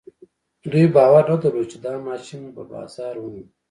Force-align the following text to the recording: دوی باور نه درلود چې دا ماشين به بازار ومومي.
دوی 0.71 0.85
باور 0.95 1.23
نه 1.31 1.35
درلود 1.41 1.67
چې 1.71 1.77
دا 1.85 1.93
ماشين 2.07 2.41
به 2.55 2.63
بازار 2.73 3.15
ومومي. 3.19 3.45